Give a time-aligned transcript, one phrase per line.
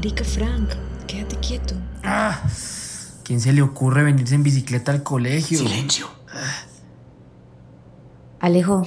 [0.00, 0.70] Marica Frank,
[1.06, 1.74] quédate quieto.
[2.02, 2.40] Ah,
[3.22, 5.58] ¿quién se le ocurre venirse en bicicleta al colegio?
[5.58, 6.06] Silencio.
[8.40, 8.86] Alejo.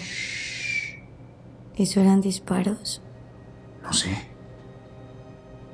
[1.78, 3.04] ¿Eso eran disparos?
[3.84, 4.10] No sé.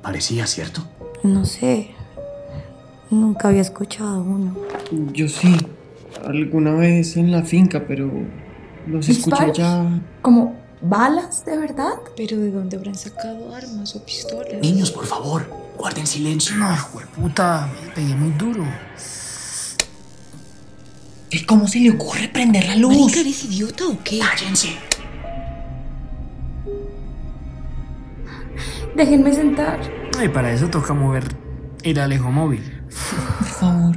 [0.02, 0.86] Parecía, ¿cierto?
[1.22, 1.92] No sé.
[3.08, 4.54] Nunca había escuchado uno.
[5.14, 5.56] Yo sí.
[6.22, 8.12] Alguna vez en la finca, pero
[8.86, 9.56] los escuché ¿Disparos?
[9.56, 10.02] ya.
[10.20, 11.94] ¿Como balas, de verdad?
[12.16, 14.60] Pero ¿de dónde habrán sacado armas o pistolas?
[14.60, 16.56] Niños, por favor, guarden silencio.
[16.56, 16.76] No,
[17.16, 18.64] puta, me pegué muy duro.
[21.30, 22.96] ¿Y cómo se le ocurre prender la luz?
[22.98, 24.18] Marica, ¿eres idiota o qué?
[24.18, 24.76] Cállense.
[28.96, 29.78] Déjenme sentar.
[30.22, 31.24] Y para eso toca mover
[31.82, 32.82] el Alejo móvil.
[33.38, 33.96] Por favor,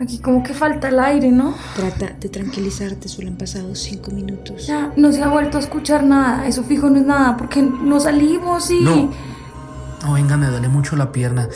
[0.00, 1.54] Aquí como que falta el aire, ¿no?
[1.76, 4.66] Trata de tranquilizarte, solo han pasado cinco minutos.
[4.66, 6.46] Ya no se ha vuelto a escuchar nada.
[6.46, 8.80] Eso fijo no es nada, porque no salimos y...
[8.80, 9.10] No.
[10.02, 11.46] No, venga, me duele mucho la pierna.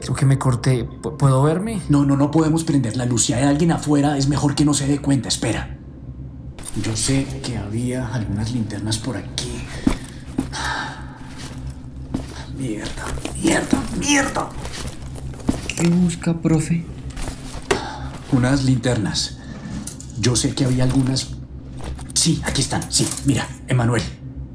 [0.00, 0.88] Creo que me corté.
[0.88, 1.80] ¿Pu- ¿Puedo verme?
[1.88, 3.26] No, no, no podemos prender la luz.
[3.26, 5.28] Si hay alguien afuera, es mejor que no se dé cuenta.
[5.28, 5.76] Espera.
[6.82, 9.52] Yo sé que había algunas linternas por aquí.
[12.58, 13.04] Mierda,
[13.40, 14.48] mierda, mierda.
[15.68, 16.84] ¿Qué busca, profe?
[18.34, 19.36] Unas linternas.
[20.18, 21.28] Yo sé que había algunas.
[22.14, 22.82] Sí, aquí están.
[22.90, 24.02] Sí, mira, Emanuel.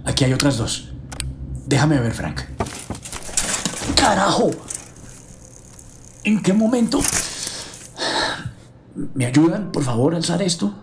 [0.04, 0.92] Aquí hay otras dos.
[1.66, 2.42] Déjame ver, Frank.
[3.96, 4.52] ¡Carajo!
[6.26, 7.00] ¿En qué momento?
[9.14, 10.74] ¿Me ayudan, por favor, a alzar esto?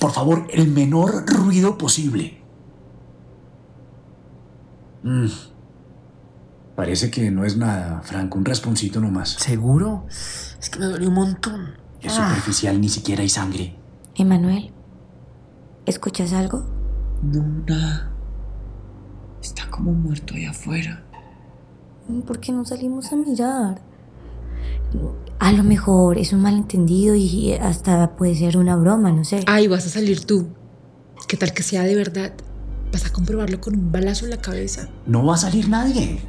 [0.00, 2.42] Por favor, el menor ruido posible.
[5.04, 5.28] Mm.
[6.74, 8.34] Parece que no es nada, Frank.
[8.34, 9.36] Un rasponcito nomás.
[9.38, 10.04] ¿Seguro?
[10.08, 11.81] Es que me duele un montón.
[12.02, 13.76] Es superficial, ni siquiera hay sangre.
[14.16, 14.72] Emanuel.
[15.86, 16.64] ¿Escuchas algo?
[17.22, 18.10] No, nada.
[19.42, 21.04] Está como muerto allá afuera.
[22.26, 23.80] ¿Por qué no salimos a mirar?
[25.38, 29.44] A lo mejor es un malentendido y hasta puede ser una broma, no sé.
[29.46, 30.48] Ay, vas a salir tú.
[31.28, 32.32] ¿Qué tal que sea de verdad?
[32.92, 34.88] ¿Vas a comprobarlo con un balazo en la cabeza?
[35.06, 36.20] No va a salir nadie.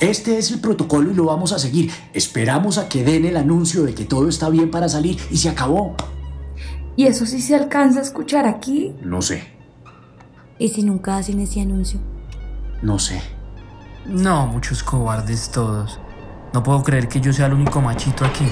[0.00, 1.90] Este es el protocolo y lo vamos a seguir.
[2.14, 5.50] Esperamos a que den el anuncio de que todo está bien para salir y se
[5.50, 5.94] acabó.
[6.96, 8.94] ¿Y eso sí se alcanza a escuchar aquí?
[9.02, 9.44] No sé,
[10.58, 12.00] ¿Y si nunca hacen ese anuncio?
[12.82, 13.20] no sé.
[14.06, 16.00] No, muchos cobardes todos.
[16.54, 18.46] No puedo creer que yo sea el único machito aquí.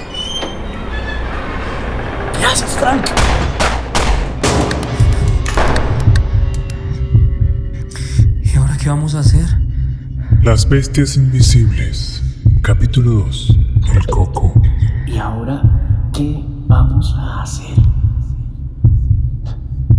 [2.40, 3.04] Gracias, Frank.
[8.42, 9.46] ¿Y ahora qué vamos a hacer?
[10.48, 12.22] Las bestias invisibles.
[12.62, 13.58] Capítulo 2.
[13.94, 14.54] El coco.
[15.06, 17.76] ¿Y ahora qué vamos a hacer?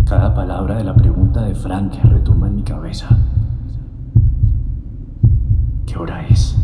[0.07, 3.09] Cada palabra de la pregunta de Frank retumba en mi cabeza.
[5.85, 6.55] ¿Qué hora es?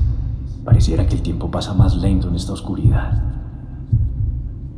[0.63, 3.21] Pareciera que el tiempo pasa más lento en esta oscuridad.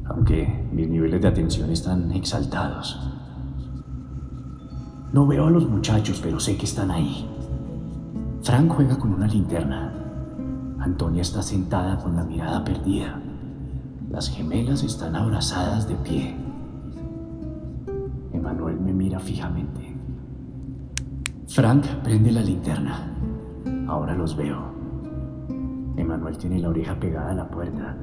[0.03, 2.99] Aunque mis niveles de atención están exaltados.
[5.13, 7.36] No veo a los muchachos, pero sé que están ahí.
[8.47, 9.91] Frank juega con una linterna.
[10.79, 13.19] Antonia está sentada con la mirada perdida.
[14.09, 16.33] Las gemelas están abrazadas de pie.
[18.31, 19.93] Emanuel me mira fijamente.
[21.49, 23.11] Frank prende la linterna.
[23.85, 24.71] Ahora los veo.
[25.97, 27.97] Emanuel tiene la oreja pegada a la puerta.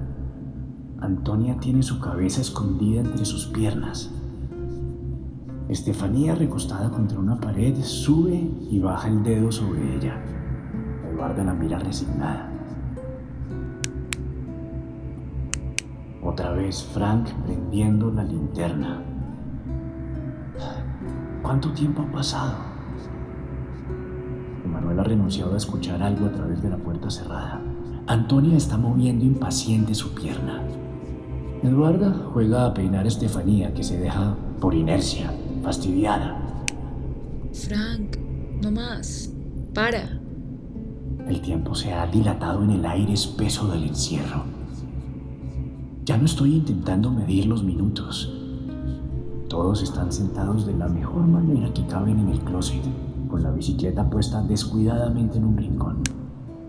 [1.01, 4.13] Antonia tiene su cabeza escondida entre sus piernas.
[5.71, 10.34] Estefanía, recostada contra una pared, sube y baja el dedo sobre ella.
[11.25, 12.51] Eduarda la mira resignada.
[16.23, 19.03] Otra vez Frank prendiendo la linterna.
[21.43, 22.57] ¿Cuánto tiempo ha pasado?
[24.67, 27.59] Emanuel ha renunciado a escuchar algo a través de la puerta cerrada.
[28.07, 30.61] Antonia está moviendo impaciente su pierna.
[31.63, 35.33] Eduarda juega a peinar a Estefanía, que se deja por inercia,
[35.63, 36.37] fastidiada.
[37.55, 38.19] Frank,
[38.61, 39.33] no más.
[39.73, 40.24] Para.
[41.29, 44.45] El tiempo se ha dilatado en el aire espeso del encierro.
[46.05, 48.31] Ya no estoy intentando medir los minutos.
[49.49, 52.83] Todos están sentados de la mejor manera que caben en el closet,
[53.31, 56.03] con la bicicleta puesta descuidadamente en un rincón.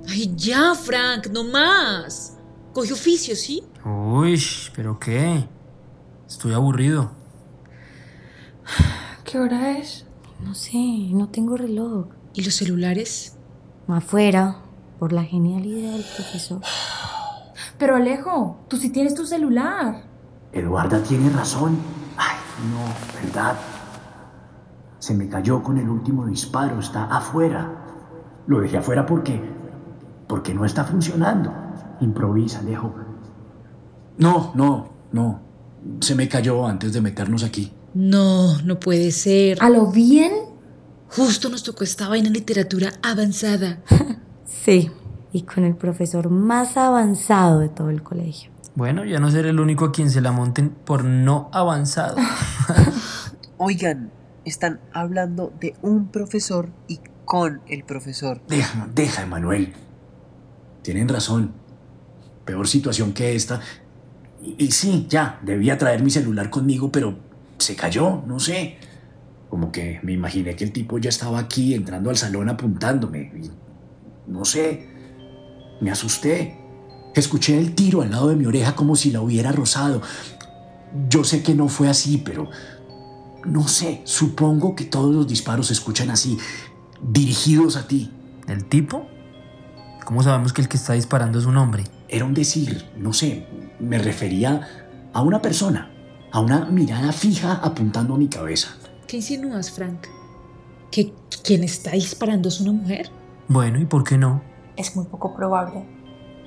[0.07, 2.37] Ay, ya, Frank, no más.
[2.73, 3.61] Coge oficio, ¿sí?
[3.83, 4.41] Uy,
[4.73, 5.45] ¿pero qué?
[6.27, 7.11] Estoy aburrido.
[9.25, 10.05] ¿Qué hora es?
[10.41, 12.07] No sé, no tengo reloj.
[12.33, 13.34] ¿Y los celulares?
[13.87, 14.57] Afuera,
[14.99, 16.61] por la genialidad del profesor.
[17.77, 20.03] Pero Alejo, tú sí tienes tu celular.
[20.51, 21.77] Eduarda tiene razón.
[22.17, 22.37] Ay,
[22.71, 23.55] no, ¿verdad?
[24.99, 27.69] Se me cayó con el último disparo, está afuera.
[28.47, 29.41] Lo dejé afuera porque.
[30.27, 31.53] porque no está funcionando.
[31.99, 32.93] Improvisa, Alejo.
[34.17, 35.41] No, no, no.
[35.99, 37.71] Se me cayó antes de meternos aquí.
[37.93, 39.57] No, no puede ser.
[39.61, 40.31] ¿A lo bien?
[41.09, 43.79] Justo nos tocó esta vaina en literatura avanzada.
[44.65, 44.89] Sí,
[45.31, 48.49] y con el profesor más avanzado de todo el colegio.
[48.73, 52.15] Bueno, ya no seré el único a quien se la monten por no avanzado.
[53.57, 54.11] Oigan,
[54.43, 58.41] están hablando de un profesor y con el profesor.
[58.47, 59.73] Deja, deja, Emanuel.
[60.81, 61.53] Tienen razón.
[62.43, 63.61] Peor situación que esta.
[64.41, 67.19] Y, y sí, ya, debía traer mi celular conmigo, pero
[67.59, 68.77] se cayó, no sé.
[69.55, 73.31] Como que me imaginé que el tipo ya estaba aquí entrando al salón apuntándome.
[73.41, 73.49] Y,
[74.29, 74.85] no sé.
[75.79, 76.57] Me asusté.
[77.13, 80.01] Escuché el tiro al lado de mi oreja como si la hubiera rozado.
[81.07, 82.49] Yo sé que no fue así, pero
[83.45, 84.01] no sé.
[84.03, 86.37] Supongo que todos los disparos se escuchan así,
[87.01, 88.11] dirigidos a ti.
[88.49, 89.07] ¿El tipo?
[90.03, 91.85] ¿Cómo sabemos que el que está disparando es un hombre?
[92.09, 93.47] Era un decir, no sé,
[93.79, 94.67] me refería
[95.13, 95.93] a una persona,
[96.33, 98.75] a una mirada fija apuntando a mi cabeza.
[99.07, 100.07] ¿Qué insinúas, Frank?
[100.89, 101.13] ¿Que
[101.43, 103.11] quien está disparando es una mujer?
[103.47, 104.41] Bueno, ¿y por qué no?
[104.77, 105.85] Es muy poco probable.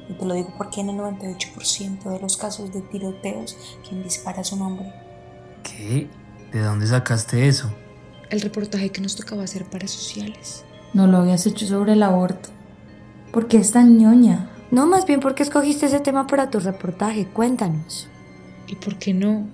[0.09, 3.57] Y te lo digo porque en el 98% de los casos de tiroteos,
[3.87, 4.93] quien dispara es un hombre.
[5.63, 6.09] ¿Qué?
[6.53, 7.71] ¿De dónde sacaste eso?
[8.31, 10.65] El reportaje que nos tocaba hacer para sociales.
[10.95, 12.49] No lo habías hecho sobre el aborto.
[13.33, 14.51] ¿Por qué es tan ñoña?
[14.71, 17.27] No, más bien porque escogiste ese tema para tu reportaje.
[17.27, 18.09] Cuéntanos.
[18.67, 19.47] ¿Y por qué no?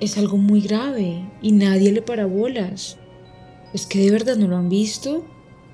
[0.00, 2.96] Es algo muy grave y nadie le para bolas.
[3.72, 5.24] ¿Es que de verdad no lo han visto?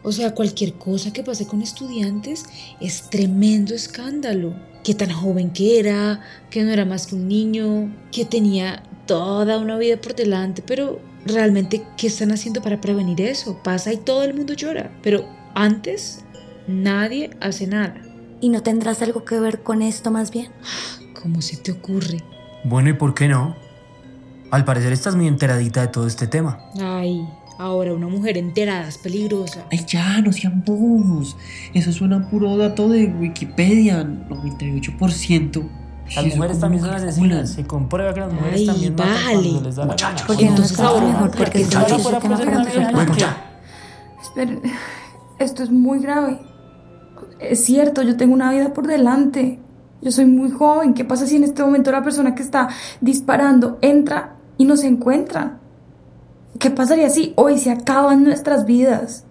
[0.02, 2.44] O sea, cualquier cosa que pase con estudiantes
[2.80, 4.54] es tremendo escándalo.
[4.82, 9.58] Que tan joven que era, que no era más que un niño, que tenía toda
[9.58, 13.60] una vida por delante, pero realmente, ¿qué están haciendo para prevenir eso?
[13.62, 16.24] Pasa y todo el mundo llora, pero antes
[16.66, 18.00] nadie hace nada.
[18.40, 20.50] ¿Y no tendrás algo que ver con esto más bien?
[21.20, 22.18] ¿Cómo se te ocurre?
[22.64, 23.54] Bueno, ¿y por qué no?
[24.50, 26.58] Al parecer estás muy enteradita de todo este tema.
[26.80, 29.64] Ay, ahora una mujer enterada es peligrosa.
[29.70, 31.36] Ay, ya, no sean bobos.
[31.72, 34.02] Eso suena a puro dato de Wikipedia.
[34.02, 35.68] 98%.
[36.16, 37.50] Las mujeres también no son asesinas.
[37.50, 39.50] Se comprueba que las mujeres Ay, también matan bájale.
[39.50, 40.26] cuando les da Muchachos.
[40.26, 43.60] Porque no Entonces, ahora, mejor, porque ese fuera Bueno, ya.
[44.20, 44.62] Esperen,
[45.38, 46.40] esto es muy grave.
[47.38, 49.60] Es cierto, yo tengo una vida por delante.
[50.02, 50.94] Yo soy muy joven.
[50.94, 52.68] ¿Qué pasa si en este momento la persona que está
[53.00, 55.58] disparando entra y nos encuentra?
[56.58, 59.24] ¿Qué pasaría si hoy se acaban nuestras vidas?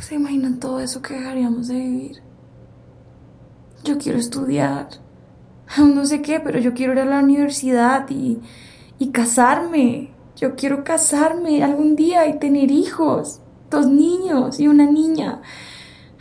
[0.00, 2.22] ¿Se imaginan todo eso que dejaríamos de vivir?
[3.84, 4.88] Yo quiero estudiar.
[5.78, 8.40] No sé qué, pero yo quiero ir a la universidad y,
[8.98, 10.10] y casarme.
[10.36, 13.42] Yo quiero casarme algún día y tener hijos.
[13.68, 15.42] Dos niños y una niña.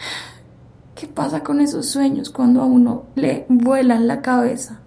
[0.94, 4.82] ¿Qué pasa con esos sueños cuando a uno le vuelan la cabeza?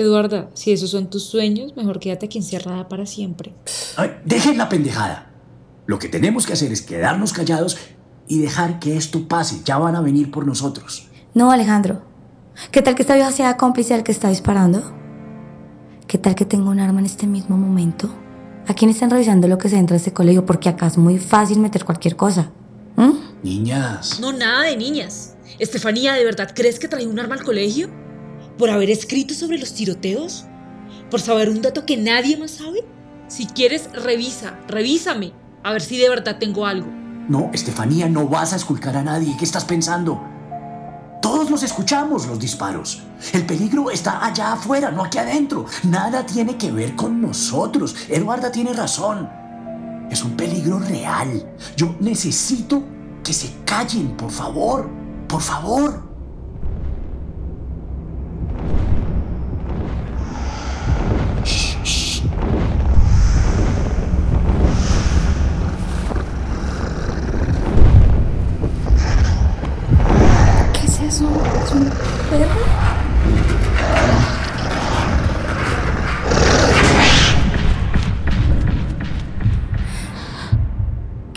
[0.00, 3.54] Eduarda, si esos son tus sueños, mejor quédate aquí encerrada para siempre.
[3.96, 5.30] Ay, dejen la pendejada.
[5.86, 7.76] Lo que tenemos que hacer es quedarnos callados
[8.26, 9.60] y dejar que esto pase.
[9.64, 11.08] Ya van a venir por nosotros.
[11.34, 12.02] No, Alejandro.
[12.70, 14.92] ¿Qué tal que esta vieja sea cómplice al que está disparando?
[16.06, 18.10] ¿Qué tal que tenga un arma en este mismo momento?
[18.66, 20.46] ¿A quién están revisando lo que se entra a este colegio?
[20.46, 22.50] Porque acá es muy fácil meter cualquier cosa.
[22.96, 23.42] ¿Mm?
[23.42, 24.18] Niñas.
[24.20, 25.34] No, nada de niñas.
[25.58, 27.90] Estefanía, ¿de verdad crees que trae un arma al colegio?
[28.60, 30.44] ¿Por haber escrito sobre los tiroteos?
[31.10, 32.84] ¿Por saber un dato que nadie más sabe?
[33.26, 35.32] Si quieres, revisa, revísame.
[35.62, 36.86] A ver si de verdad tengo algo.
[37.26, 39.34] No, Estefanía, no vas a esculcar a nadie.
[39.38, 40.22] ¿Qué estás pensando?
[41.22, 43.02] Todos los escuchamos, los disparos.
[43.32, 45.64] El peligro está allá afuera, no aquí adentro.
[45.84, 47.96] Nada tiene que ver con nosotros.
[48.10, 49.26] Eduarda tiene razón.
[50.10, 51.50] Es un peligro real.
[51.78, 52.82] Yo necesito
[53.24, 54.90] que se callen, por favor.
[55.28, 56.09] Por favor.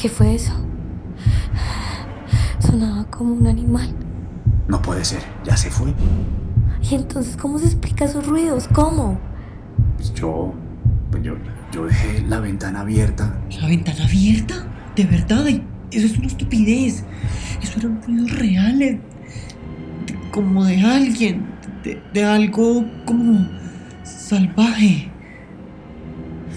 [0.03, 0.51] ¿Qué fue eso?
[2.59, 3.87] Sonaba como un animal.
[4.67, 5.21] No puede ser.
[5.45, 5.93] Ya se fue.
[6.81, 8.67] ¿Y entonces cómo se explica esos ruidos?
[8.73, 9.17] ¿Cómo?
[9.95, 10.53] Pues yo,
[11.09, 11.35] pues yo,
[11.71, 13.39] yo dejé la ventana abierta.
[13.61, 14.67] ¿La ventana abierta?
[14.93, 15.47] ¿De verdad?
[15.47, 17.05] Eso es una estupidez.
[17.61, 18.99] Eso eran ruidos reales.
[20.05, 21.45] De- como de alguien.
[21.81, 23.47] De, de algo como
[24.03, 25.09] salvaje.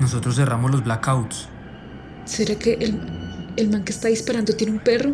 [0.00, 1.48] Nosotros cerramos los blackouts.
[2.24, 3.00] ¿Será que el,
[3.56, 5.12] el man que está disparando tiene un perro?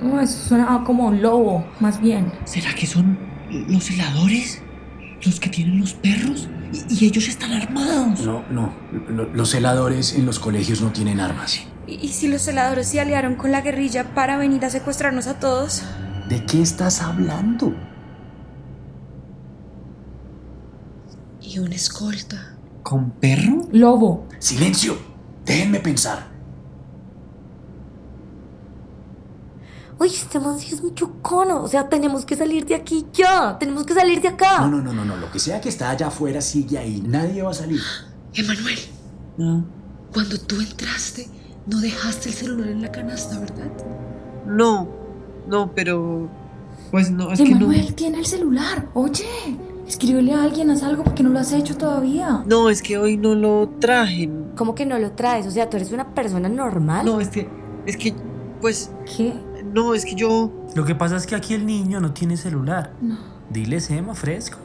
[0.00, 2.32] No, eso suena como un lobo, más bien.
[2.44, 3.18] ¿Será que son
[3.68, 4.60] los heladores?
[5.24, 6.48] ¿Los que tienen los perros?
[6.72, 8.20] Y, y ellos están armados.
[8.24, 8.72] No, no.
[9.08, 11.60] lo- Los heladores en los colegios no tienen armas.
[11.86, 15.38] ¿Y, y si los celadores se aliaron con la guerrilla para venir a secuestrarnos a
[15.38, 15.82] todos?
[16.28, 17.72] ¿De qué estás hablando?
[21.40, 22.56] Y una escolta.
[22.82, 23.68] ¿Con perro?
[23.72, 24.26] Lobo.
[24.38, 24.96] Silencio.
[25.44, 26.31] Déjenme pensar.
[30.02, 31.62] Oye, este man sí es mucho cono.
[31.62, 33.56] O sea, tenemos que salir de aquí ya.
[33.56, 34.62] Tenemos que salir de acá.
[34.62, 35.16] No, no, no, no, no.
[35.16, 37.00] Lo que sea que está allá afuera sigue ahí.
[37.06, 37.80] Nadie va a salir.
[38.34, 38.78] Emanuel,
[39.36, 39.64] No.
[40.12, 41.28] cuando tú entraste,
[41.68, 43.70] no dejaste el celular en la canasta, ¿verdad?
[44.44, 44.88] No,
[45.46, 46.28] no, pero.
[46.90, 47.94] Pues no, es que Emanuel no.
[47.94, 48.88] tiene el celular.
[48.94, 49.24] Oye,
[49.86, 52.42] escríbele a alguien, haz algo porque no lo has hecho todavía.
[52.46, 54.28] No, es que hoy no lo traje.
[54.56, 55.46] ¿Cómo que no lo traes?
[55.46, 57.06] O sea, tú eres una persona normal.
[57.06, 57.48] No, es que.
[57.86, 58.14] Es que.
[58.60, 58.90] Pues.
[59.16, 59.32] ¿Qué?
[59.72, 60.52] No, es que yo.
[60.74, 62.92] Lo que pasa es que aquí el niño no tiene celular.
[63.00, 63.16] No.
[63.50, 64.58] Diles, Emma, fresco.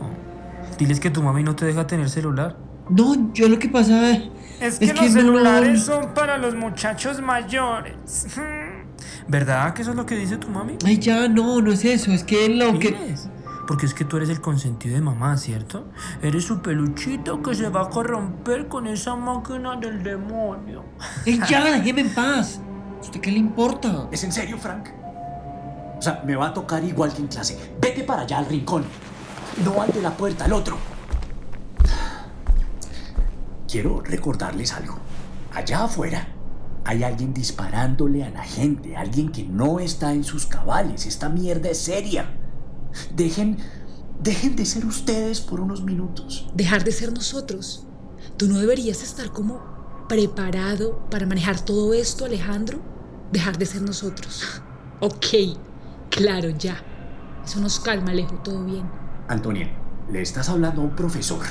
[0.78, 2.56] Diles que tu mami no te deja tener celular.
[2.90, 4.12] No, yo lo que pasa.
[4.12, 4.24] Es
[4.60, 8.28] Es que que los no- celulares son para los muchachos mayores.
[9.28, 10.78] ¿Verdad que eso es lo que dice tu mami?
[10.86, 12.12] Ay, ya, no, no es eso.
[12.12, 12.92] Es que lo que.
[12.92, 13.30] Diles.
[13.68, 15.88] Porque es que tú eres el consentido de mamá, ¿cierto?
[16.22, 20.86] Eres su peluchito que se va a corromper con esa máquina del demonio.
[21.26, 22.62] Ey, ya, déjeme en paz.
[22.98, 24.08] ¿A usted qué le importa?
[24.12, 24.90] ¿Es en serio, Frank?
[25.98, 27.76] O sea, me va a tocar igual que en clase.
[27.80, 28.86] Vete para allá al rincón.
[29.64, 30.78] No al de la puerta, al otro.
[33.68, 34.98] Quiero recordarles algo.
[35.54, 36.28] Allá afuera
[36.86, 41.06] hay alguien disparándole a la gente, alguien que no está en sus cabales.
[41.06, 42.38] Esta mierda es seria.
[43.16, 43.58] Dejen,
[44.22, 46.50] dejen de ser ustedes por unos minutos.
[46.54, 47.86] Dejar de ser nosotros.
[48.38, 49.77] Tú no deberías estar como
[50.08, 52.80] preparado para manejar todo esto, Alejandro.
[53.32, 54.62] Dejar de ser nosotros.
[55.00, 55.28] Ok,
[56.10, 56.76] claro, ya.
[57.46, 58.90] Eso nos calma, Alejo, todo bien.
[59.28, 59.70] Antonia,
[60.12, 61.46] le estás hablando a un profesor.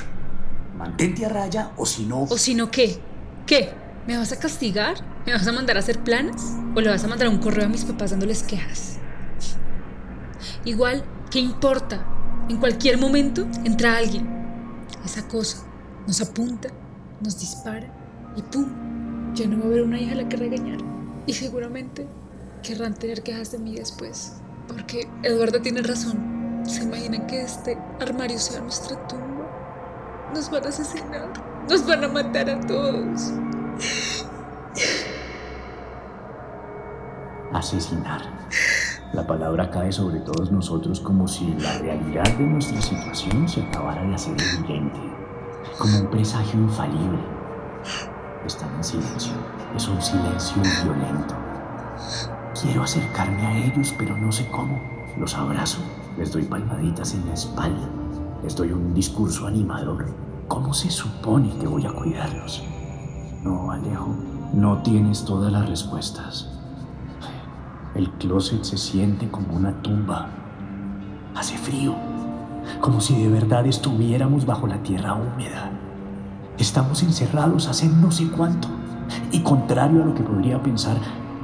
[0.75, 2.23] Mantente a raya o si no...
[2.23, 2.99] ¿O si no qué?
[3.45, 3.73] ¿Qué?
[4.05, 4.97] ¿Me vas a castigar?
[5.25, 6.43] ¿Me vas a mandar a hacer planes?
[6.75, 8.97] ¿O le vas a mandar un correo a mis papás dándoles quejas?
[10.65, 12.05] Igual, ¿qué importa?
[12.49, 14.27] En cualquier momento entra alguien.
[15.05, 15.65] Esa cosa
[16.05, 16.67] nos apunta,
[17.21, 18.06] nos dispara
[18.37, 19.33] y ¡pum!
[19.33, 20.79] Ya no va a haber una hija a la que regañar.
[21.25, 22.07] Y seguramente
[22.63, 24.37] querrán tener quejas de mí después.
[24.67, 26.61] Porque Eduardo tiene razón.
[26.63, 30.29] ¿Se imaginan que este armario sea nuestra tumba?
[30.33, 31.33] Nos van a asesinar.
[31.69, 33.33] Nos van a matar a todos.
[37.53, 38.21] asesinar.
[39.13, 44.03] La palabra cae sobre todos nosotros como si la realidad de nuestra situación se acabara
[44.03, 44.99] de hacer evidente,
[45.77, 47.19] como un presagio infalible.
[48.47, 49.33] Están en silencio,
[49.75, 51.35] es un silencio violento.
[52.61, 54.79] Quiero acercarme a ellos, pero no sé cómo.
[55.17, 55.79] Los abrazo,
[56.17, 57.89] les doy palmaditas en la espalda,
[58.41, 60.05] les doy un discurso animador.
[60.47, 62.63] ¿Cómo se supone que voy a cuidarlos?
[63.43, 64.15] No, Alejo,
[64.53, 66.49] no tienes todas las respuestas.
[67.95, 70.29] El closet se siente como una tumba.
[71.35, 71.95] Hace frío,
[72.79, 75.76] como si de verdad estuviéramos bajo la tierra húmeda.
[76.57, 78.67] Estamos encerrados hace no sé cuánto.
[79.31, 80.97] Y contrario a lo que podría pensar,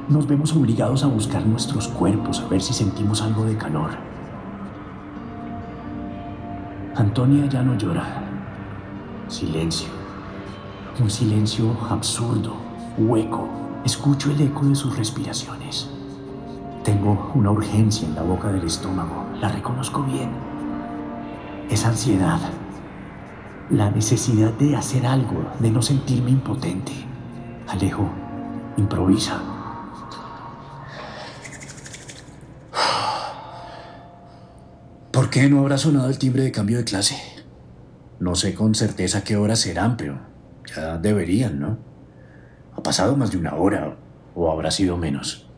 [0.08, 3.90] nos vemos obligados a buscar nuestros cuerpos a ver si sentimos algo de calor.
[6.96, 8.24] Antonia ya no llora.
[9.28, 9.88] Silencio.
[11.00, 12.56] Un silencio absurdo,
[12.98, 13.48] hueco.
[13.84, 15.88] Escucho el eco de sus respiraciones.
[16.82, 19.26] Tengo una urgencia en la boca del estómago.
[19.40, 20.30] La reconozco bien.
[21.70, 22.40] Es ansiedad.
[23.70, 26.92] La necesidad de hacer algo, de no sentirme impotente.
[27.66, 28.10] Alejo,
[28.76, 29.40] improvisa.
[35.10, 37.16] ¿Por qué no habrá sonado el timbre de cambio de clase?
[38.20, 40.20] No sé con certeza qué horas serán, pero
[40.76, 41.78] ya deberían, ¿no?
[42.76, 43.96] Ha pasado más de una hora,
[44.34, 45.48] o habrá sido menos.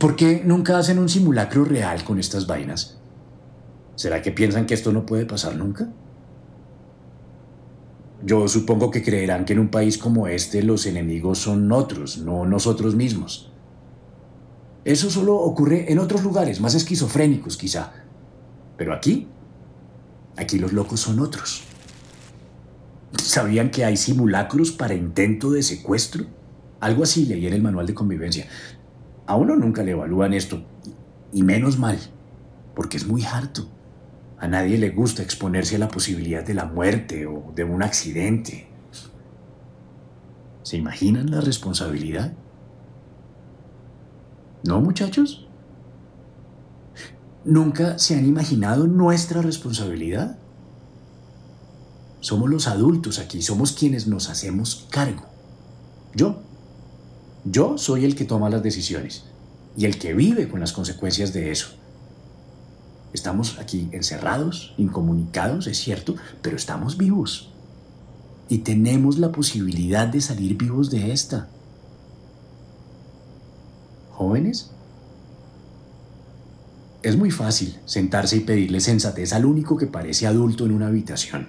[0.00, 2.98] ¿Por qué nunca hacen un simulacro real con estas vainas?
[3.94, 5.88] ¿Será que piensan que esto no puede pasar nunca?
[8.22, 12.46] Yo supongo que creerán que en un país como este los enemigos son otros, no
[12.46, 13.52] nosotros mismos.
[14.84, 17.92] Eso solo ocurre en otros lugares, más esquizofrénicos quizá.
[18.76, 19.28] Pero aquí,
[20.36, 21.62] aquí los locos son otros.
[23.22, 26.26] ¿Sabían que hay simulacros para intento de secuestro?
[26.80, 28.46] Algo así leí en el manual de convivencia.
[29.26, 30.62] A uno nunca le evalúan esto,
[31.32, 31.98] y menos mal,
[32.74, 33.68] porque es muy harto.
[34.40, 38.68] A nadie le gusta exponerse a la posibilidad de la muerte o de un accidente.
[40.62, 42.32] ¿Se imaginan la responsabilidad?
[44.62, 45.46] ¿No, muchachos?
[47.44, 50.38] ¿Nunca se han imaginado nuestra responsabilidad?
[52.20, 55.24] Somos los adultos aquí, somos quienes nos hacemos cargo.
[56.14, 56.42] Yo.
[57.44, 59.24] Yo soy el que toma las decisiones
[59.76, 61.77] y el que vive con las consecuencias de eso.
[63.12, 67.50] Estamos aquí encerrados, incomunicados, es cierto, pero estamos vivos.
[68.48, 71.48] Y tenemos la posibilidad de salir vivos de esta.
[74.12, 74.70] ¿Jóvenes?
[77.02, 81.48] Es muy fácil sentarse y pedirle sensatez al único que parece adulto en una habitación.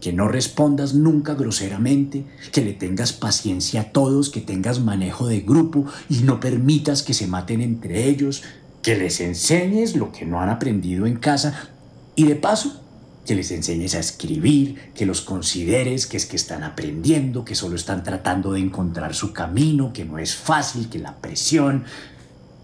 [0.00, 5.40] Que no respondas nunca groseramente, que le tengas paciencia a todos, que tengas manejo de
[5.40, 8.42] grupo y no permitas que se maten entre ellos,
[8.88, 11.68] que les enseñes lo que no han aprendido en casa
[12.14, 12.80] y de paso
[13.26, 17.76] que les enseñes a escribir, que los consideres que es que están aprendiendo, que solo
[17.76, 21.84] están tratando de encontrar su camino, que no es fácil, que la presión,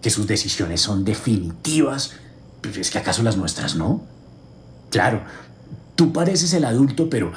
[0.01, 2.13] que sus decisiones son definitivas,
[2.59, 4.01] pero es que acaso las nuestras no.
[4.89, 5.21] Claro,
[5.95, 7.33] tú pareces el adulto, pero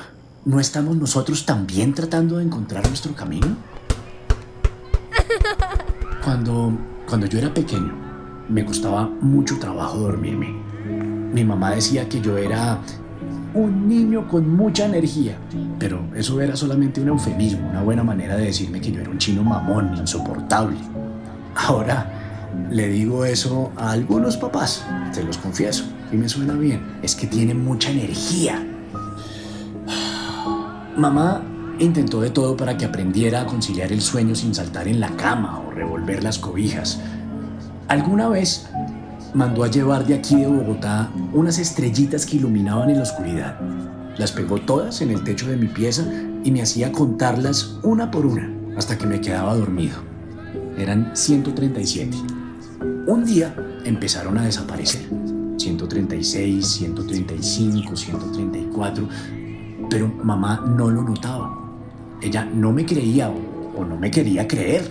[0.47, 3.55] ¿no estamos nosotros también tratando de encontrar nuestro camino?
[6.25, 6.73] Cuando,
[7.07, 8.08] cuando yo era pequeño,
[8.49, 10.55] me costaba mucho trabajo dormirme.
[11.33, 12.79] Mi mamá decía que yo era
[13.55, 15.37] un niño con mucha energía,
[15.79, 19.19] pero eso era solamente un eufemismo, una buena manera de decirme que yo era un
[19.19, 20.77] chino mamón, insoportable.
[21.55, 22.11] Ahora
[22.71, 27.27] le digo eso a algunos papás, te los confieso, y me suena bien, es que
[27.27, 28.65] tienen mucha energía.
[30.97, 31.43] Mamá
[31.79, 35.61] intentó de todo para que aprendiera a conciliar el sueño sin saltar en la cama
[35.61, 37.01] o revolver las cobijas.
[37.89, 38.67] Alguna vez
[39.33, 43.59] mandó a llevar de aquí de Bogotá unas estrellitas que iluminaban en la oscuridad.
[44.19, 46.05] Las pegó todas en el techo de mi pieza
[46.45, 49.97] y me hacía contarlas una por una hasta que me quedaba dormido.
[50.77, 52.17] Eran 137.
[53.07, 55.09] Un día empezaron a desaparecer.
[55.57, 59.09] 136, 135, 134.
[59.89, 61.59] Pero mamá no lo notaba.
[62.21, 64.91] Ella no me creía o, no me quería creer.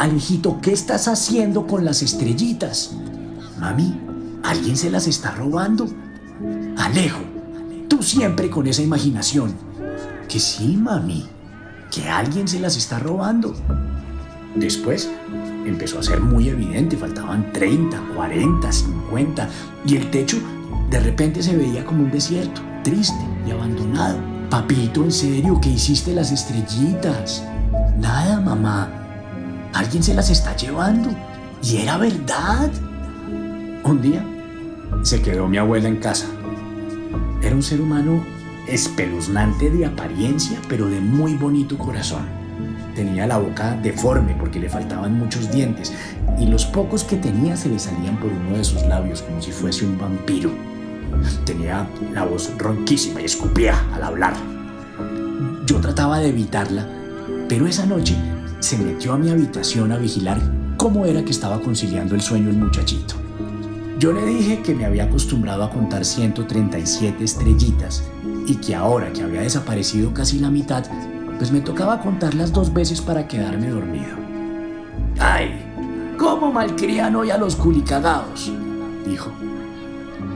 [0.00, 2.92] Alejito, ¿qué estás haciendo con las estrellitas?
[3.58, 4.00] Mami,
[4.42, 5.86] alguien se las está robando.
[6.78, 7.20] Alejo,
[7.86, 9.54] tú siempre con esa imaginación.
[10.26, 11.26] Que sí, mami,
[11.90, 13.54] que alguien se las está robando.
[14.54, 15.10] Después
[15.66, 19.48] empezó a ser muy evidente, faltaban 30, 40, 50
[19.84, 20.38] y el techo
[20.88, 24.16] de repente se veía como un desierto, triste y abandonado.
[24.48, 27.44] Papito, en serio, ¿qué hiciste las estrellitas?
[27.98, 28.99] Nada, mamá.
[29.72, 31.10] Alguien se las está llevando.
[31.62, 32.70] Y era verdad.
[33.84, 34.24] Un día
[35.02, 36.26] se quedó mi abuela en casa.
[37.42, 38.24] Era un ser humano
[38.66, 42.26] espeluznante de apariencia, pero de muy bonito corazón.
[42.94, 45.92] Tenía la boca deforme porque le faltaban muchos dientes
[46.38, 49.52] y los pocos que tenía se le salían por uno de sus labios como si
[49.52, 50.50] fuese un vampiro.
[51.44, 54.34] Tenía la voz ronquísima y escupía al hablar.
[55.66, 56.86] Yo trataba de evitarla,
[57.48, 58.16] pero esa noche
[58.60, 60.38] se metió a mi habitación a vigilar
[60.76, 63.14] cómo era que estaba conciliando el sueño el muchachito.
[63.98, 68.04] Yo le dije que me había acostumbrado a contar 137 estrellitas
[68.46, 70.84] y que ahora que había desaparecido casi la mitad,
[71.38, 74.14] pues me tocaba contarlas dos veces para quedarme dormido.
[75.18, 75.66] ¡Ay!
[76.18, 78.52] ¿Cómo malcrían hoy a los culicagados?
[79.06, 79.30] dijo.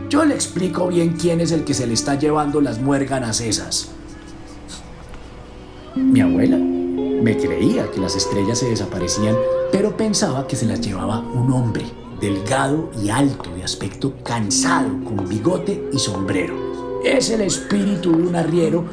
[0.09, 3.91] Yo le explico bien quién es el que se le está llevando las muérganas esas.
[5.95, 6.59] Mi abuela
[7.25, 9.35] me creía que las estrellas se desaparecían,
[9.73, 11.87] pero pensaba que se las llevaba un hombre,
[12.21, 17.01] delgado y alto, de aspecto cansado, con bigote y sombrero.
[17.03, 18.85] Es el espíritu de un arriero,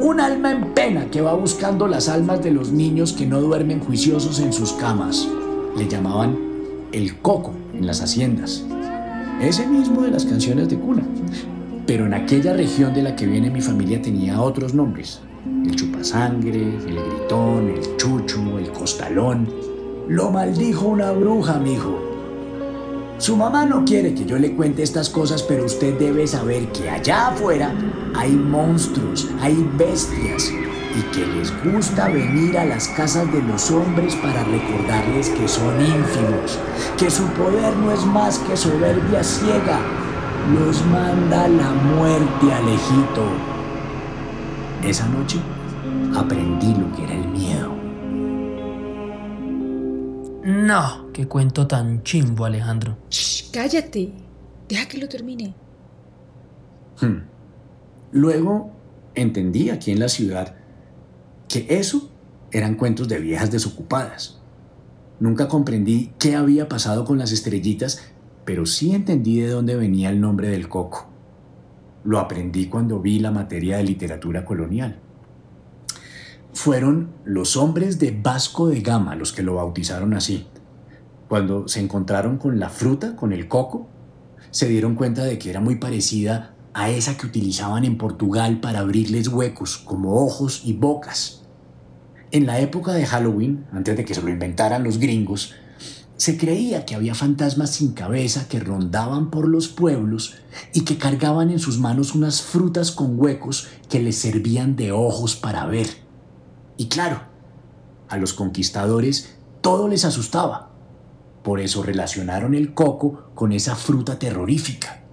[0.00, 3.78] un alma en pena que va buscando las almas de los niños que no duermen
[3.78, 5.28] juiciosos en sus camas.
[5.76, 6.36] Le llamaban
[6.90, 8.64] el coco en las haciendas.
[9.40, 11.06] Ese mismo de las canciones de cuna.
[11.86, 16.62] Pero en aquella región de la que viene mi familia tenía otros nombres el chupasangre,
[16.62, 19.48] el gritón, el chucho, el costalón.
[20.08, 21.98] Lo maldijo una bruja, mijo.
[23.18, 26.88] Su mamá no quiere que yo le cuente estas cosas, pero usted debe saber que
[26.88, 27.74] allá afuera
[28.14, 34.14] hay monstruos, hay bestias, y que les gusta venir a las casas de los hombres
[34.16, 36.58] para recordarles que son ínfimos,
[36.96, 39.80] que su poder no es más que soberbia ciega.
[40.54, 43.57] Los manda la muerte, Alejito.
[44.84, 45.38] Esa noche
[46.14, 47.74] aprendí lo que era el miedo.
[50.44, 52.96] No, qué cuento tan chimbo, Alejandro.
[53.10, 54.12] Shh, cállate.
[54.68, 55.54] Deja que lo termine.
[57.00, 57.22] Hmm.
[58.12, 58.70] Luego
[59.14, 60.54] entendí aquí en la ciudad
[61.48, 62.10] que eso
[62.52, 64.38] eran cuentos de viejas desocupadas.
[65.20, 68.02] Nunca comprendí qué había pasado con las estrellitas,
[68.44, 71.10] pero sí entendí de dónde venía el nombre del coco.
[72.08, 74.98] Lo aprendí cuando vi la materia de literatura colonial.
[76.54, 80.46] Fueron los hombres de Vasco de Gama los que lo bautizaron así.
[81.28, 83.88] Cuando se encontraron con la fruta, con el coco,
[84.50, 88.78] se dieron cuenta de que era muy parecida a esa que utilizaban en Portugal para
[88.78, 91.42] abrirles huecos como ojos y bocas.
[92.30, 95.56] En la época de Halloween, antes de que se lo inventaran los gringos,
[96.18, 100.34] se creía que había fantasmas sin cabeza que rondaban por los pueblos
[100.74, 105.36] y que cargaban en sus manos unas frutas con huecos que les servían de ojos
[105.36, 105.86] para ver.
[106.76, 107.22] Y claro,
[108.08, 110.70] a los conquistadores todo les asustaba.
[111.44, 115.04] Por eso relacionaron el coco con esa fruta terrorífica.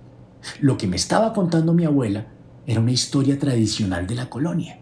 [0.59, 2.29] Lo que me estaba contando mi abuela
[2.65, 4.79] era una historia tradicional de la colonia.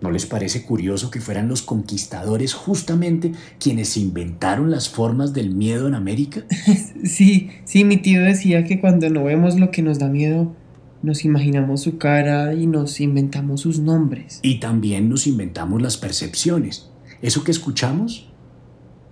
[0.00, 5.88] ¿No les parece curioso que fueran los conquistadores justamente quienes inventaron las formas del miedo
[5.88, 6.44] en América?
[7.04, 10.54] Sí, sí, mi tío decía que cuando no vemos lo que nos da miedo,
[11.02, 14.38] nos imaginamos su cara y nos inventamos sus nombres.
[14.42, 16.90] Y también nos inventamos las percepciones.
[17.22, 18.30] Eso que escuchamos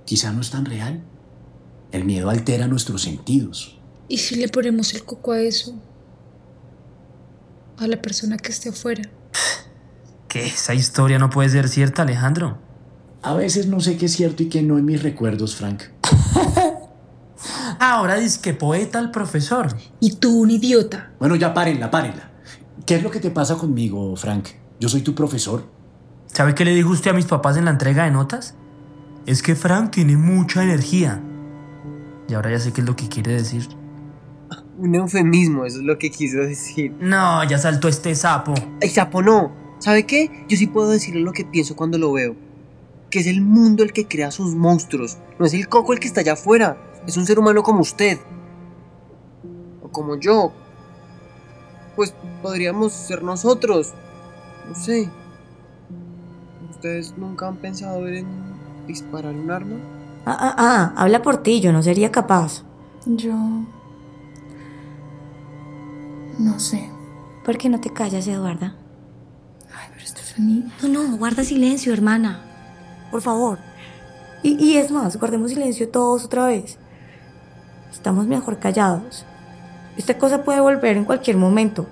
[0.04, 1.02] quizá no es tan real.
[1.92, 3.78] El miedo altera nuestros sentidos.
[4.08, 5.74] ¿Y si le ponemos el coco a eso?
[7.78, 9.02] A la persona que esté afuera.
[10.28, 10.46] ¿Qué?
[10.46, 12.58] Esa historia no puede ser cierta, Alejandro.
[13.22, 15.82] A veces no sé qué es cierto y qué no en mis recuerdos, Frank.
[17.80, 19.74] Ahora dice que poeta el profesor.
[20.00, 21.10] Y tú, un idiota.
[21.18, 22.30] Bueno, ya párenla, párenla.
[22.86, 24.48] ¿Qué es lo que te pasa conmigo, Frank?
[24.80, 25.64] Yo soy tu profesor.
[26.26, 28.54] ¿Sabe qué le dijo usted a mis papás en la entrega de notas?
[29.26, 31.22] Es que Frank tiene mucha energía.
[32.28, 33.68] Y ahora ya sé qué es lo que quiere decir.
[34.78, 36.94] Un eufemismo, eso es lo que quiso decir.
[37.00, 38.54] No, ya saltó este sapo.
[38.80, 39.67] ¡Ay, sapo no!
[39.78, 40.44] ¿Sabe qué?
[40.48, 42.34] Yo sí puedo decirle lo que pienso cuando lo veo.
[43.10, 45.18] Que es el mundo el que crea sus monstruos.
[45.38, 46.76] No es el coco el que está allá afuera.
[47.06, 48.18] Es un ser humano como usted.
[49.82, 50.52] O como yo.
[51.96, 53.94] Pues podríamos ser nosotros.
[54.68, 55.08] No sé.
[56.70, 58.26] ¿Ustedes nunca han pensado en
[58.86, 59.76] disparar un arma?
[60.26, 62.64] Ah, ah, ah, habla por ti, yo no sería capaz.
[63.06, 63.34] Yo...
[66.38, 66.90] No sé.
[67.44, 68.76] ¿Por qué no te callas, Eduarda?
[69.78, 70.64] Ay, pero Stephanie...
[70.82, 72.40] No, no, guarda silencio, hermana.
[73.10, 73.58] Por favor.
[74.42, 76.78] Y, y es más, guardemos silencio todos otra vez.
[77.92, 79.24] Estamos mejor callados.
[79.96, 81.86] Esta cosa puede volver en cualquier momento.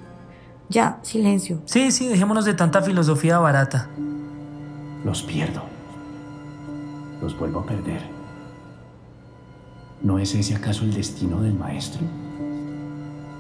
[0.69, 1.61] Ya, silencio.
[1.65, 3.89] Sí, sí, dejémonos de tanta filosofía barata.
[5.05, 5.63] Los pierdo.
[7.21, 8.03] Los vuelvo a perder.
[10.03, 12.03] ¿No es ese acaso el destino del maestro?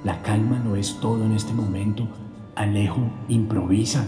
[0.05, 2.09] La calma lo es todo en este momento.
[2.55, 4.05] Alejo improvisa.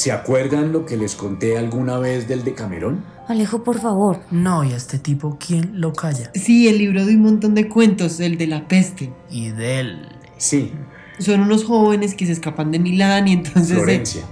[0.00, 3.04] ¿Se acuerdan lo que les conté alguna vez del Decamerón?
[3.28, 4.20] Alejo, por favor.
[4.30, 6.30] No, y a este tipo, ¿quién lo calla?
[6.34, 9.12] Sí, el libro de un montón de cuentos, el de la peste.
[9.30, 10.08] Y del...
[10.38, 10.72] Sí,
[11.18, 13.76] Son unos jóvenes que se escapan de Milán y entonces...
[13.76, 14.22] Florencia.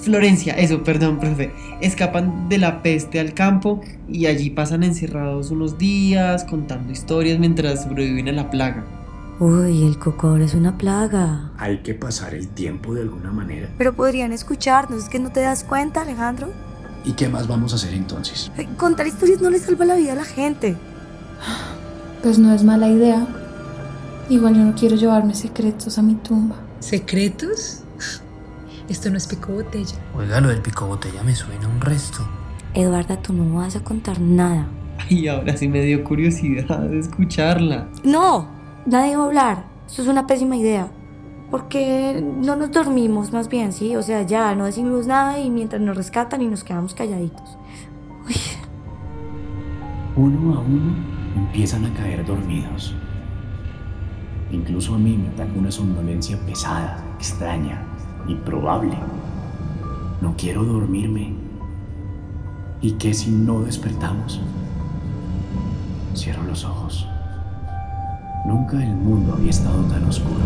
[0.00, 1.50] Florencia, eso, perdón, profe.
[1.80, 7.84] Escapan de la peste al campo y allí pasan encerrados unos días contando historias mientras
[7.84, 8.84] sobreviven a la plaga.
[9.40, 11.50] Uy, el coco ahora es una plaga.
[11.58, 13.68] Hay que pasar el tiempo de alguna manera.
[13.76, 16.52] Pero podrían escucharnos, ¿es que no te das cuenta, Alejandro?
[17.04, 18.52] ¿Y qué más vamos a hacer entonces?
[18.56, 20.76] Ay, Contar historias no le salva la vida a la gente.
[22.22, 23.26] Pues no es mala idea.
[24.30, 26.56] Igual yo no quiero llevarme secretos a mi tumba.
[26.80, 27.82] ¿Secretos?
[28.88, 29.96] Esto no es pico botella.
[30.16, 32.26] Oiga, lo del pico botella me suena un resto.
[32.72, 34.68] Eduarda, tú no vas a contar nada.
[35.08, 37.88] Y ahora sí me dio curiosidad de escucharla.
[38.04, 38.48] No,
[38.86, 39.64] nadie va a hablar.
[39.86, 40.88] Eso es una pésima idea.
[41.50, 43.94] Porque no nos dormimos más bien, ¿sí?
[43.96, 47.56] O sea, ya no decimos nada y mientras nos rescatan y nos quedamos calladitos.
[48.26, 48.34] Uy,
[50.16, 50.94] Uno a uno
[51.36, 52.94] empiezan a caer dormidos.
[54.50, 57.82] Incluso a mí me ataca una somnolencia pesada, extraña,
[58.26, 58.96] improbable.
[60.20, 61.34] No quiero dormirme.
[62.80, 64.40] ¿Y qué si no despertamos?
[66.14, 67.06] Cierro los ojos.
[68.44, 70.44] Nunca el mundo había estado tan oscuro.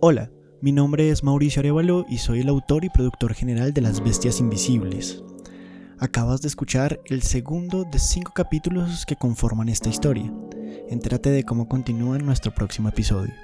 [0.00, 0.30] Hola,
[0.62, 4.38] mi nombre es Mauricio Arevalo y soy el autor y productor general de Las Bestias
[4.38, 5.24] Invisibles.
[5.98, 10.32] Acabas de escuchar el segundo de cinco capítulos que conforman esta historia.
[10.88, 13.34] Entérate de cómo continúa en nuestro próximo episodio.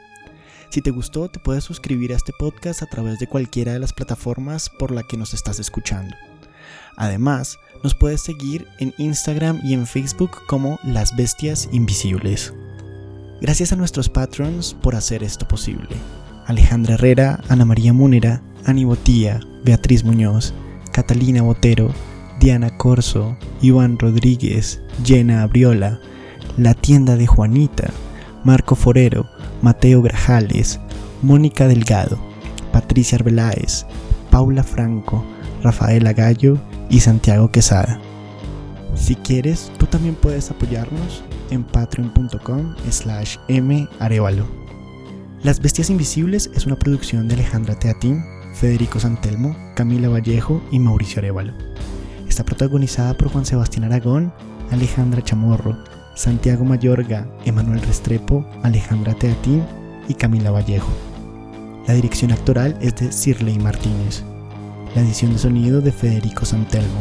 [0.74, 3.92] Si te gustó, te puedes suscribir a este podcast a través de cualquiera de las
[3.92, 6.16] plataformas por la que nos estás escuchando.
[6.96, 12.52] Además, nos puedes seguir en Instagram y en Facebook como Las Bestias Invisibles.
[13.40, 15.90] Gracias a nuestros patrons por hacer esto posible.
[16.46, 20.54] Alejandra Herrera, Ana María Múnera, Ani Botía, Beatriz Muñoz,
[20.90, 21.94] Catalina Botero,
[22.40, 26.00] Diana Corso, Iván Rodríguez, Jenna Abriola,
[26.56, 27.92] La Tienda de Juanita,
[28.42, 29.28] Marco Forero,
[29.64, 30.79] Mateo Grajales,
[31.22, 32.18] Mónica Delgado,
[32.70, 33.87] Patricia Arbeláez,
[34.31, 35.24] Paula Franco,
[35.62, 36.59] Rafaela Gallo
[36.90, 37.98] y Santiago Quesada.
[38.94, 43.38] Si quieres, tú también puedes apoyarnos en patreon.com slash
[43.98, 44.46] marevalo.
[45.42, 48.22] Las Bestias Invisibles es una producción de Alejandra Teatín,
[48.53, 51.55] Federico Santelmo, Camila Vallejo y Mauricio Arevalo.
[52.29, 54.31] Está protagonizada por Juan Sebastián Aragón,
[54.70, 55.83] Alejandra Chamorro,
[56.14, 59.64] Santiago Mayorga, Emanuel Restrepo, Alejandra Teatín
[60.09, 60.92] y Camila Vallejo.
[61.88, 64.22] La dirección actoral es de Sirley Martínez.
[64.94, 67.00] La edición de sonido de Federico Santelmo.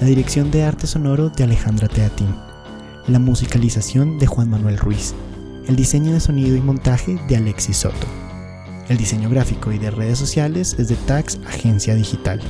[0.00, 2.34] La dirección de arte sonoro de Alejandra Teatín.
[3.06, 5.14] La musicalización de Juan Manuel Ruiz.
[5.66, 8.06] El diseño de sonido y montaje de Alexis Soto.
[8.88, 12.40] El diseño gráfico y de redes sociales es de Tax Agencia Digital.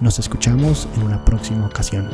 [0.00, 2.08] Nos escuchamos en una próxima ocasión.